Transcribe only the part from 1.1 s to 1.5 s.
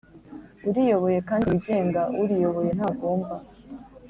kandi